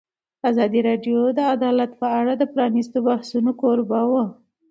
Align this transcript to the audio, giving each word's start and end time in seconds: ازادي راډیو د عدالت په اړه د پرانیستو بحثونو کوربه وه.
ازادي 0.49 0.79
راډیو 0.89 1.19
د 1.37 1.39
عدالت 1.53 1.91
په 2.01 2.07
اړه 2.19 2.33
د 2.37 2.43
پرانیستو 2.53 2.97
بحثونو 3.07 3.51
کوربه 3.61 4.01
وه. 4.11 4.25